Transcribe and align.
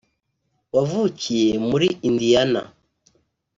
wavukiye 0.75 1.51
mu 1.61 1.67
muri 1.73 1.87
Indiana 2.07 2.61